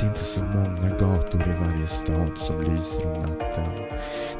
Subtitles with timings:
[0.00, 3.74] Det är inte så många gator i varje stad som lyser om natten.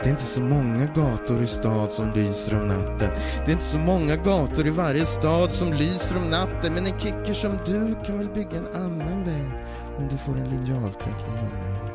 [0.02, 3.10] Det är inte så många gator i stad som lyser om natten.
[3.44, 6.74] Det är inte så många gator i varje stad som lyser om natten.
[6.74, 9.50] Men en kicker som du kan väl bygga en annan väg
[9.98, 11.89] om du får en linjalteckning av mig.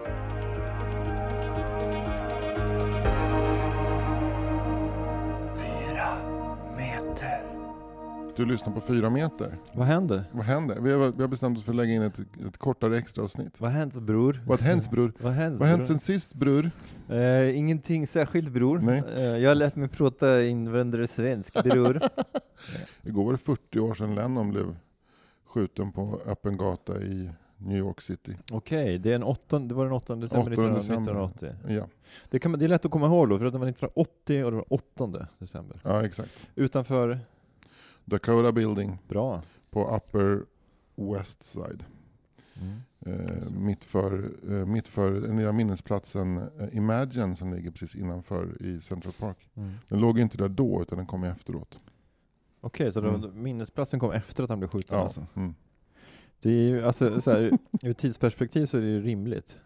[8.35, 9.57] Du lyssnar på fyra meter.
[9.73, 10.23] Vad händer?
[10.31, 10.79] Vad händer?
[10.79, 13.53] Vi har, vi har bestämt oss för att lägga in ett, ett kortare extra avsnitt.
[13.57, 14.41] Vad händer bror?
[14.47, 15.13] Vad hänt bror?
[15.19, 16.71] Vad händer Vad hänt sen sist bror?
[17.09, 18.79] Eh, ingenting särskilt bror.
[18.79, 19.03] Nej.
[19.17, 22.01] Eh, jag har lärt mig prata invandrare svensk bror.
[23.03, 24.75] Igår var det 40 år sedan Lennon blev
[25.47, 28.37] skjuten på öppen gata i New York City.
[28.51, 31.11] Okej, det, är en åttonde- det var den 8 december 8 december.
[31.11, 31.49] 1980.
[31.67, 31.87] Ja,
[32.29, 34.51] Det, kan, det är lätt att komma ihåg då, för att det var 1980 och
[34.51, 35.79] det var 8 december.
[35.83, 36.47] ja exakt.
[36.55, 37.19] Utanför,
[38.05, 39.41] Dakota Building bra.
[39.69, 40.45] på Upper
[40.95, 41.83] West Side.
[42.61, 42.75] Mm.
[42.99, 48.61] Eh, mitt för, eh, mitt för den lilla minnesplatsen eh, Imagine som ligger precis innanför
[48.61, 49.49] i Central Park.
[49.55, 49.71] Mm.
[49.87, 51.79] Den låg inte där då utan den kom ju efteråt.
[52.61, 53.43] Okej, så då, Mm.
[53.43, 55.03] minnesplatsen kom efter att han blev skjuten Ja.
[55.03, 55.25] alltså?
[55.35, 55.55] Mm.
[56.41, 59.59] Det är ju, alltså, så här, ur tidsperspektiv så är det ju rimligt.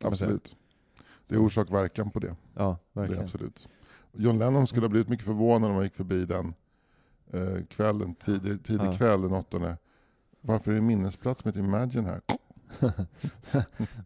[0.00, 0.56] Absolut.
[1.26, 2.36] Det är orsak verkan på det.
[2.54, 3.24] Ja, det är verkligen.
[3.24, 3.68] absolut.
[4.12, 6.54] John Lennon skulle ha blivit mycket förvånad om han gick förbi den
[7.32, 8.92] eh, kvällen, tidig, tidig Ja.
[8.92, 9.76] kväll den åttonde.
[10.40, 12.20] Varför är det minnesplats med ett Imagine här?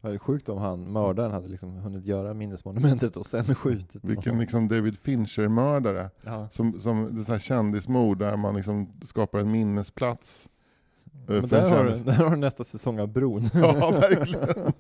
[0.03, 4.39] det är sjukt om han, mördaren, hade liksom hunnit göra minnesmonumentet och sen skjutit Vilken
[4.39, 6.11] liksom David Fincher-mördare.
[6.23, 6.49] Ja.
[6.51, 10.49] Som, som det så här kändismord där man liksom skapar en minnesplats.
[11.29, 13.51] Eh, Men där har, du, där har du nästa säsong av Bron.
[13.55, 14.73] Ja, verkligen.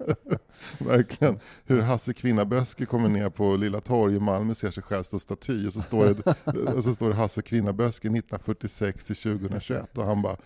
[0.78, 1.38] verkligen.
[1.64, 5.66] Hur Hasse Kvinnaböske kommer ner på Lilla Torg i Malmö ser sig själv stå staty
[5.66, 10.36] och så står det, så står det Hasse Kvinnaböske 1946 till 2021 och han bara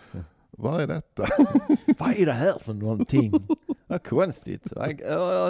[0.50, 1.26] vad är detta?
[1.98, 3.32] Vad är det här för någonting?
[3.86, 4.72] Vad konstigt.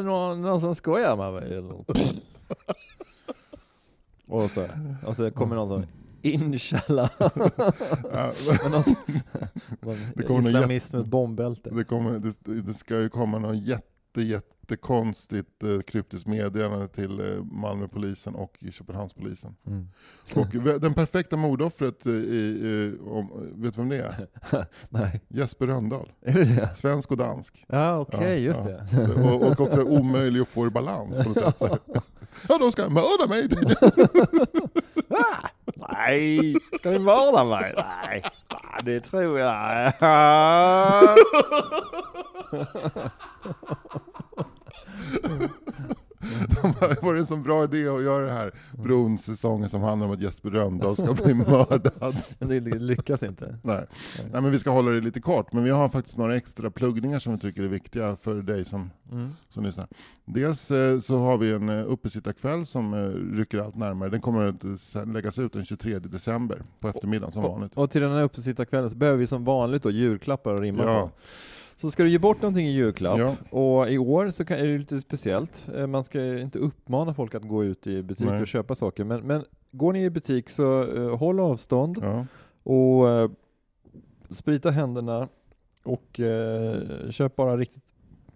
[0.03, 1.84] Någon, någon som skojar med mig eller?
[4.27, 4.66] Och så,
[5.06, 5.84] och så kommer någon som
[6.22, 7.10] Inshallah.
[10.14, 11.70] Det kommer någon Islamist med bombbälte.
[11.70, 17.44] det, kommer, det, det ska ju komma någon jätte, jättekonstigt eh, kryptiskt meddelande till eh,
[17.44, 19.56] Malmöpolisen och Köpenhamnspolisen.
[19.66, 19.88] Mm.
[20.34, 24.26] Och den perfekta mordoffret, i, eh, om, vet du vem det är?
[24.88, 26.12] Nej, Jesper Rönndahl.
[26.20, 26.75] är det det?
[26.75, 27.64] Svensk och dansk.
[27.69, 28.70] Ja okej, Ja, just ja.
[28.70, 29.22] det.
[29.22, 31.82] Och, och också omöjlig att få i balans på något sätt.
[32.48, 33.48] Ja, de ska mörda mig!
[36.06, 37.75] Nej, ska ni mörda mig?
[37.77, 38.22] Nej,
[38.83, 39.93] det tror jag.
[46.62, 50.12] De har varit en så bra idé att göra det här bronsäsongen som handlar om
[50.15, 52.16] att Jesper Rönndahl ska bli mördad.
[52.38, 53.59] Det lyckas inte.
[53.62, 53.87] Nej.
[54.32, 57.19] Nej, men vi ska hålla det lite kort, men vi har faktiskt några extra pluggningar
[57.19, 59.31] som vi tycker är viktiga för dig som, Mm.
[59.48, 59.87] som lyssnar.
[60.25, 64.10] Dels eh, så har vi en eh, uppesittarkväll som eh, rycker allt närmare.
[64.10, 67.72] Den kommer att läggas ut den 23 december på eftermiddagen som vanligt.
[67.77, 71.00] Och till den här uppesittarkvällen så behöver vi som vanligt då julklappar att rimma Ja.
[71.00, 71.10] på.
[71.80, 73.36] Så ska du ge bort någonting i julklapp, Ja.
[73.58, 75.68] och i år så kan, är det lite speciellt.
[75.76, 78.41] Eh, Man ska inte uppmana folk att gå ut i butik Nej.
[78.41, 82.26] och köpa saker, men, men går ni i butik så eh, håll avstånd Ja.
[82.62, 83.30] och eh,
[84.30, 85.28] sprita händerna
[85.84, 87.83] och eh, köp bara riktigt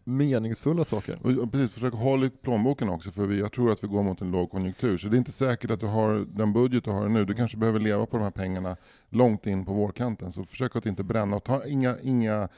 [0.06, 1.18] meningsfulla saker.
[1.42, 4.20] Och precis, försök hålla i plånboken också, för vi, jag tror att vi går mot
[4.20, 4.98] en lågkonjunktur.
[4.98, 7.24] Så det är inte säkert att du har den budget du har nu.
[7.24, 8.76] Du kanske behöver leva på de här pengarna
[9.08, 10.32] långt in på vårkanten.
[10.32, 12.48] Så försök att inte bränna och ta inga, inga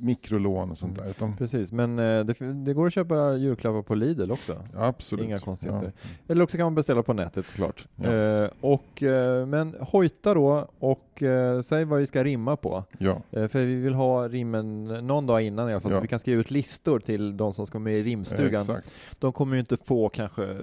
[0.00, 1.10] mikrolån och sånt där.
[1.10, 4.56] Utan, Precis, men eh, det, det går att köpa julklappar på Lidl också.
[4.76, 5.24] absolut.
[5.24, 5.92] Inga konstigheter.
[6.02, 6.08] Ja.
[6.28, 7.86] Eller också kan man beställa på nätet såklart.
[7.96, 8.12] Ja.
[8.14, 12.84] Eh, och, eh, men hojta då och eh, säg vad vi ska rimma på.
[12.98, 13.22] Ja.
[13.30, 15.96] Eh, för vi vill ha rimmen någon dag innan i alla fall, Ja.
[15.98, 18.60] så vi kan skriva ut listor till de som ska med i rimstugan.
[18.60, 18.90] Exakt.
[19.18, 20.56] De kommer ju inte få kanske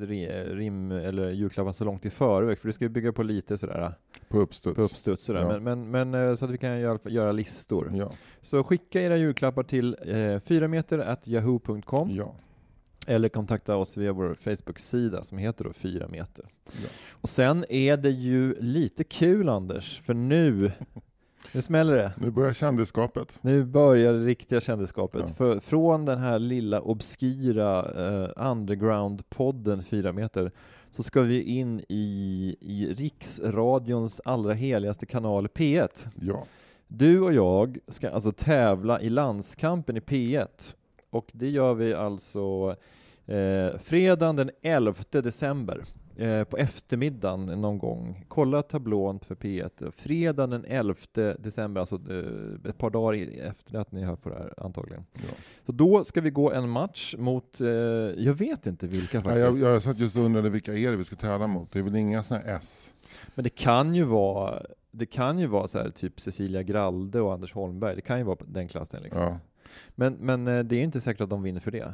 [0.00, 3.58] ri- rim eller julklappar så långt i förväg, för det ska ju bygga på lite
[3.58, 3.92] sådär
[4.28, 4.76] På uppstuds.
[4.76, 5.40] på uppstuds sådär.
[5.40, 5.48] Ja.
[5.48, 7.92] Men, men, men eh, så att vi kan göra, göra listor.
[7.94, 8.12] Ja.
[8.40, 12.34] Så skicka era julklappar till eh, 4 meter at yahoo.com ja.
[13.06, 16.44] eller kontakta oss via vår Facebook-sida som heter då 4 meter.
[17.10, 20.72] Och sen är det ju lite kul Anders, för nu,
[21.52, 22.12] nu smäller det.
[22.16, 23.38] Nu börjar kändisskapet.
[23.42, 25.24] Nu börjar det riktiga kändisskapet.
[25.28, 25.34] Ja.
[25.34, 30.52] För, från den här lilla obskyra eh, underground-podden 4 meter
[30.90, 36.08] så ska vi in i, i Riksradions allra heligaste kanal P1.
[36.20, 36.44] Ja.
[36.86, 40.76] Du och jag ska alltså tävla i landskampen i P1
[41.10, 42.76] och det gör vi alltså
[43.26, 45.84] eh, fredagen den 11 december
[46.18, 48.24] eh, på eftermiddagen någon gång.
[48.28, 49.90] Kolla tablån för P1.
[49.90, 50.94] Fredagen den 11
[51.38, 55.04] december, alltså eh, ett par dagar efter att ni hör på det här antagligen.
[55.14, 55.34] Ja.
[55.66, 59.62] Så då ska vi gå en match mot, eh, jag vet inte vilka faktiskt.
[59.62, 61.72] jag, jag satt just och undrade vilka är det vi ska tävla mot.
[61.72, 62.94] Det är väl inga sådana S?
[63.34, 67.32] Men det kan ju vara, det kan ju vara så här typ Cecilia Gralde och
[67.32, 67.94] Anders Holmberg.
[67.96, 69.22] Det kan ju vara den klassen liksom.
[69.22, 69.38] Ja.
[69.94, 71.92] Men, men det är inte säkert att de vinner för det.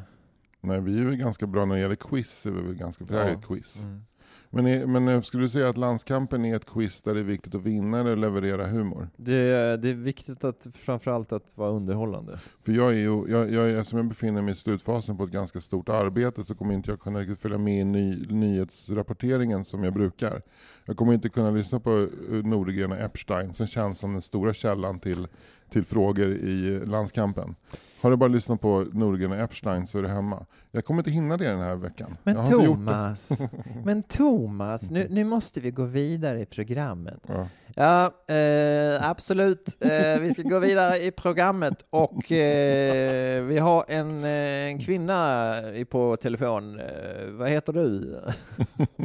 [0.60, 2.46] Nej, vi är väl ganska bra när det gäller quiz.
[2.46, 3.38] Är vi väl ganska, för det här är Ja.
[3.38, 3.78] ett quiz.
[3.82, 4.04] Mm.
[4.50, 7.54] Men, men eh, skulle du säga att landskampen är ett quiz där det är viktigt
[7.54, 9.08] att vinna eller leverera humor?
[9.16, 12.38] Det, det är viktigt att framförallt att vara underhållande.
[12.62, 15.60] För jag är ju, jag, jag, eftersom jag befinner mig i slutfasen på ett ganska
[15.60, 19.92] stort arbete så kommer inte jag kunna riktigt följa med i ny, nyhetsrapporteringen som jag
[19.94, 20.42] brukar.
[20.84, 21.98] Jag kommer inte kunna lyssna på
[22.30, 25.28] eh, Nordegren och Epstein som känns som den stora källan till,
[25.74, 27.54] till frågor i landskampen.
[28.00, 30.46] Har du bara lyssnat på Nordegren och Epstein så är du hemma.
[30.70, 32.16] Jag kommer inte hinna det den här veckan.
[32.24, 32.46] det.
[32.46, 33.42] Thomas,
[33.84, 37.20] men Thomas, nu, nu måste vi gå vidare i programmet.
[37.26, 37.48] Ja.
[37.76, 39.76] Ja, eh, absolut.
[39.80, 45.54] Eh, vi ska gå vidare i programmet och eh, vi har en, eh, en kvinna
[45.90, 46.80] på telefon.
[46.80, 48.20] Eh, vad heter du?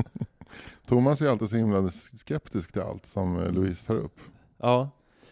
[0.88, 4.20] Thomas är alltid så himla skeptisk till allt som eh, Louise tar upp.
[4.58, 4.90] Ja,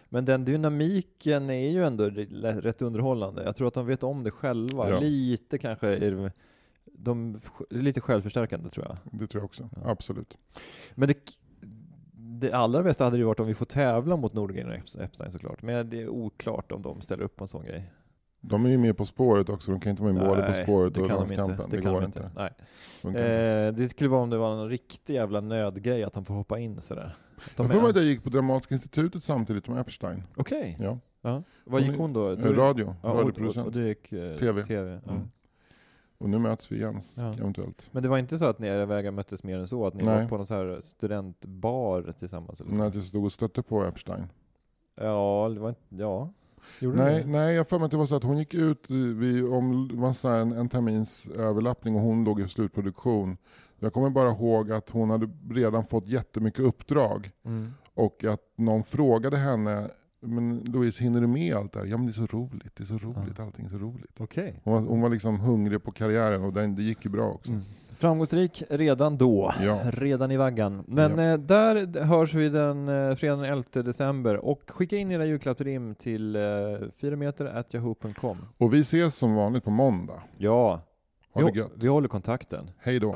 [0.09, 3.44] men den dynamiken är ju ändå rätt underhållande.
[3.44, 4.89] Jag tror att de vet om det själva.
[4.89, 5.00] Ja.
[5.00, 6.31] Lite kanske är
[6.94, 7.39] de,
[7.69, 8.98] lite självförstärkande tror jag.
[9.19, 9.69] Det tror jag också.
[9.75, 9.92] Ja.
[9.92, 10.38] Absolut.
[10.95, 11.18] Men det,
[12.12, 15.31] det allra bästa hade ju varit om vi får tävla mot Nordgren och Ep- Epstein
[15.31, 15.62] såklart.
[15.62, 17.92] Men det är oklart om de ställer upp på en sån grej.
[18.42, 19.72] De är ju med På spåret också.
[19.72, 21.16] De kan inte vara med både På Nej, spåret och inte.
[21.16, 21.69] Landskampen.
[21.69, 22.31] Det, Det, går de inte.
[22.36, 22.54] Nej.
[23.06, 23.25] Inte.
[23.28, 26.60] Eh, det skulle vara om det var en riktig jävla nödgrej att de får hoppa
[26.60, 27.16] in sådär.
[27.45, 30.24] Att de Jag får mig att jag gick på Dramatiska institutet samtidigt som Epstein.
[30.36, 30.98] Okej, Ja.
[31.22, 31.44] ja.
[31.66, 32.31] vad gick hon då?
[32.31, 33.68] Eh, då Radio, ja, och, radioproducent.
[33.68, 34.63] och du gick eh, TV.
[34.66, 35.12] TV ja.
[35.12, 35.30] Mm.
[36.19, 37.34] Och nu möts vi igen, Ja.
[37.34, 37.89] eventuellt.
[37.92, 39.88] Men det var inte så att ni era vägar möttes mer än så?
[39.88, 40.22] Att ni Nej.
[40.22, 42.62] var på någon så här studentbar tillsammans?
[42.62, 42.78] Eller så?
[42.78, 44.28] När jag stod och stötte på Epstein.
[44.95, 46.30] Ja, det var inte, ja.
[46.80, 49.13] Gjorde Nej, nej, jag för mig att det var så att hon gick ut i-
[49.13, 53.38] vid, om, det var en, en termins överlappning och hon låg i slutproduktion.
[53.80, 57.74] Jag kommer bara ihåg att hon hade redan fått jättemycket uppdrag Mm.
[57.94, 59.89] och att någon frågade henne
[60.19, 61.86] men Louise, hinner du med allt det här?
[61.86, 64.12] Ja men det är så roligt, det är så roligt, allting är så roligt.
[64.18, 64.60] Okej.
[64.63, 67.51] Hon var, hon var liksom hungrig på karriären och den, det gick ju bra också.
[67.51, 67.63] Mm.
[67.98, 69.80] Framgångsrik redan då, Ja.
[69.92, 70.84] redan i vaggan.
[70.88, 71.32] Men Ja.
[71.34, 75.96] eh, där hörs vi den eh, fredagen den 11 december och skicka in era julklappsrim
[75.96, 76.42] till eh,
[77.02, 78.38] 4 meter at yahoo.com.
[78.58, 80.22] Och vi ses som vanligt på måndag.
[80.38, 80.82] Ja,
[81.34, 81.72] Ha det vi, gött.
[81.76, 82.72] vi håller kontakten.
[82.80, 83.16] Hej då.